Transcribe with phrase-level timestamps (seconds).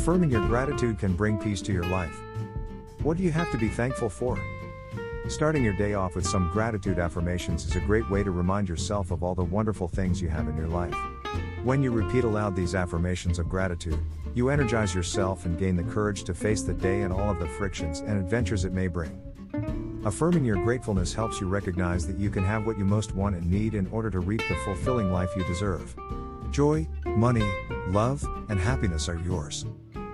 [0.00, 2.22] Affirming your gratitude can bring peace to your life.
[3.02, 4.38] What do you have to be thankful for?
[5.28, 9.10] Starting your day off with some gratitude affirmations is a great way to remind yourself
[9.10, 10.94] of all the wonderful things you have in your life.
[11.64, 14.00] When you repeat aloud these affirmations of gratitude,
[14.34, 17.46] you energize yourself and gain the courage to face the day and all of the
[17.46, 19.20] frictions and adventures it may bring.
[20.06, 23.50] Affirming your gratefulness helps you recognize that you can have what you most want and
[23.50, 25.94] need in order to reap the fulfilling life you deserve.
[26.50, 27.46] Joy, money,
[27.88, 29.66] love, and happiness are yours.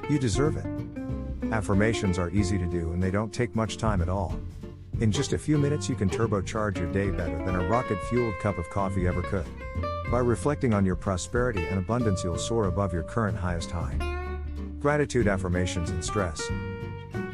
[0.09, 0.67] You deserve it.
[1.53, 4.39] Affirmations are easy to do and they don't take much time at all.
[5.01, 8.39] In just a few minutes, you can turbocharge your day better than a rocket fueled
[8.41, 9.47] cup of coffee ever could.
[10.11, 13.97] By reflecting on your prosperity and abundance, you'll soar above your current highest high.
[14.79, 16.41] Gratitude affirmations and stress.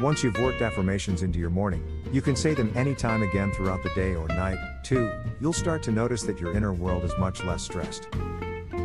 [0.00, 3.90] Once you've worked affirmations into your morning, you can say them anytime again throughout the
[3.90, 4.58] day or night.
[4.84, 5.12] 2.
[5.40, 8.08] You'll start to notice that your inner world is much less stressed.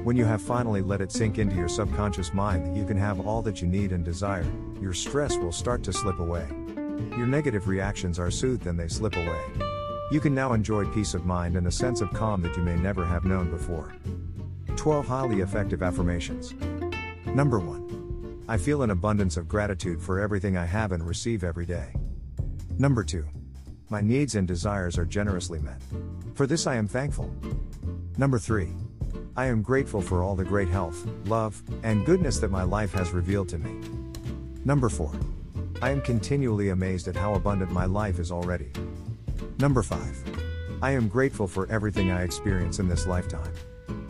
[0.07, 3.27] When you have finally let it sink into your subconscious mind that you can have
[3.27, 4.45] all that you need and desire,
[4.79, 6.47] your stress will start to slip away.
[7.17, 9.41] Your negative reactions are soothed and they slip away.
[10.09, 12.77] You can now enjoy peace of mind and a sense of calm that you may
[12.77, 13.97] never have known before.
[14.77, 16.53] 12 Highly Effective Affirmations.
[17.25, 18.45] Number 1.
[18.47, 21.91] I feel an abundance of gratitude for everything I have and receive every day.
[22.79, 23.25] Number 2.
[23.89, 25.81] My needs and desires are generously met.
[26.33, 27.29] For this I am thankful.
[28.17, 28.73] Number 3.
[29.37, 33.11] I am grateful for all the great health, love, and goodness that my life has
[33.11, 33.87] revealed to me.
[34.65, 35.11] Number 4.
[35.79, 38.71] I am continually amazed at how abundant my life is already.
[39.59, 40.79] Number 5.
[40.81, 43.53] I am grateful for everything I experience in this lifetime.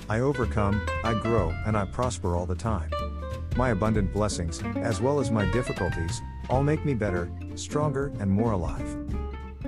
[0.08, 2.90] I overcome, I grow, and I prosper all the time.
[3.58, 8.54] My abundant blessings, as well as my difficulties, all make me better, stronger, and more
[8.54, 8.96] alive.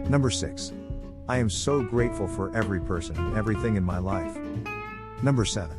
[0.08, 0.72] Number 6.
[1.28, 4.38] I am so grateful for every person and everything in my life.
[5.22, 5.76] Number 7.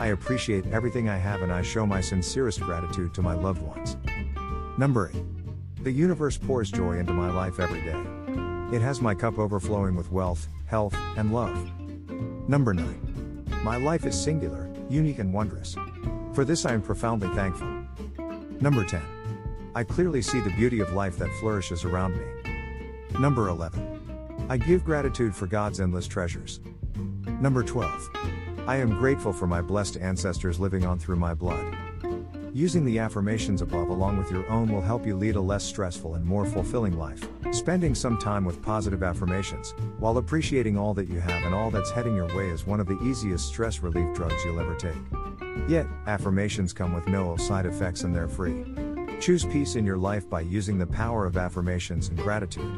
[0.00, 3.98] I appreciate everything I have and I show my sincerest gratitude to my loved ones.
[4.78, 5.84] Number 8.
[5.84, 8.02] The universe pours joy into my life every day.
[8.74, 11.70] It has my cup overflowing with wealth, health, and love.
[12.48, 13.44] Number 9.
[13.62, 15.76] My life is singular, unique, and wondrous.
[16.32, 17.68] For this I am profoundly thankful.
[18.60, 19.02] Number 10.
[19.74, 23.20] I clearly see the beauty of life that flourishes around me.
[23.20, 24.46] Number 11.
[24.48, 26.60] I give gratitude for God's endless treasures.
[27.40, 28.41] Number 12.
[28.64, 31.76] I am grateful for my blessed ancestors living on through my blood.
[32.52, 36.14] Using the affirmations above along with your own will help you lead a less stressful
[36.14, 37.26] and more fulfilling life.
[37.50, 41.90] Spending some time with positive affirmations, while appreciating all that you have and all that's
[41.90, 44.94] heading your way is one of the easiest stress relief drugs you'll ever take.
[45.68, 48.64] Yet, affirmations come with no side effects and they're free.
[49.18, 52.70] Choose peace in your life by using the power of affirmations and gratitude.